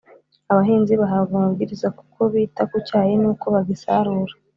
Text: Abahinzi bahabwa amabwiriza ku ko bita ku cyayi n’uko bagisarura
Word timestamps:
Abahinzi 0.51 0.93
bahabwa 1.01 1.33
amabwiriza 1.35 1.87
ku 1.97 2.03
ko 2.13 2.21
bita 2.33 2.63
ku 2.69 2.77
cyayi 2.87 3.13
n’uko 3.21 3.45
bagisarura 3.55 4.33